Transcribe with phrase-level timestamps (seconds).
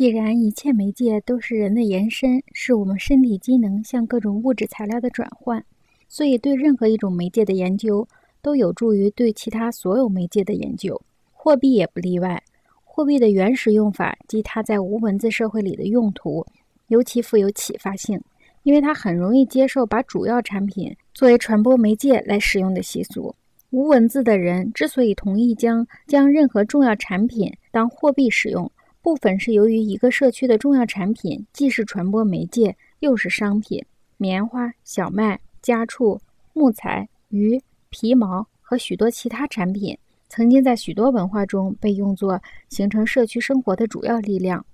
[0.00, 5.62] 既然一切媒介都是人的延伸，是我们身体机能向各种物质材料的转换，
[6.08, 8.08] 所以对任何一种媒介的研究
[8.40, 10.98] 都有助于对其他所有媒介的研究。
[11.34, 12.42] 货币也不例外。
[12.82, 16.46] 货币的原始用法及它在无文字社会里的用途，
[16.86, 18.18] 尤其富有启发性，
[18.62, 23.34] 因为它很容易接受把主要产品作为传播媒介来使用的习俗。
[23.68, 28.72] 无文字的人之所以同意将将任何重要产品当货币使用，
[29.02, 33.82] 部分是由于一个社区的重要产品既是传播媒介，又是商品。
[34.18, 36.20] 棉花、小麦、家畜、
[36.52, 37.58] 木材、鱼、
[37.88, 39.96] 皮毛和许多其他产品，
[40.28, 44.64] 曾经在许多文化中被用作形成社区生活的主要力量。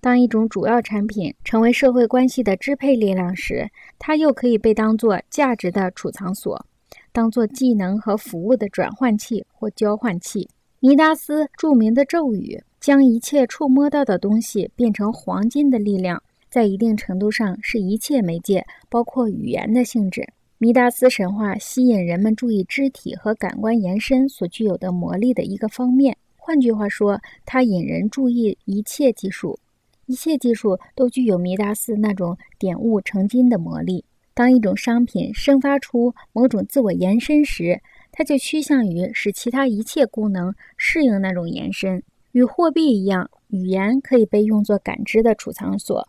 [0.00, 6.64] 当一种主要产品成为社会关系的支配力量时，它又可以被当作价值的储藏所，
[7.12, 10.48] 当作技能和服务的转换器或交换器。
[10.80, 12.62] 尼达斯著名的咒语。
[12.86, 20.24] 将一切触摸到的东西变成黄金的力量，在一定程度上是一切媒介，包括语言的性质。
[20.58, 26.16] 弥达斯神话吸引人们注意肢体和感官延伸所具有的魔力的一个方面。
[26.36, 29.58] 换句话说，它引人注意一切技术，
[30.06, 34.04] 一切技术都具有弥达斯那种点物成金的魔力。
[34.32, 37.80] 当一种商品生发出某种自我延伸时，
[38.12, 42.00] 它就趋向于使其他一切功能适应那种延伸。
[42.36, 46.06] 与货币一样，语言可以被用作感知的储藏所，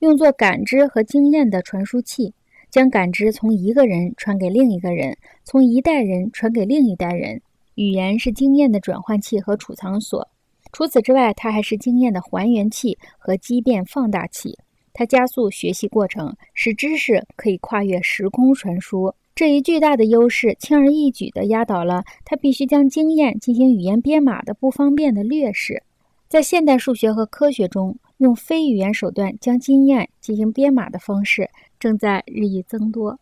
[0.00, 2.34] 用作感知和经验的传输器，
[2.68, 7.40] 将感知从一个人传给另一个人，从一代人传给另一代人。
[7.76, 10.28] 语言是经验的转换器和储藏所。
[10.70, 14.58] 除此之外，它还是经验的还原器和畸变放大器。
[14.92, 19.14] 它加速学习过程，使知识可以跨越时空传输。
[19.40, 25.82] 这一巨大的优势轻而易举地压倒了他必须将经验进行语言编码的不方便的劣势。
[26.28, 33.18] 在现代数学和科学中，用非语言手段将经验进行编码的方式正在日益增多。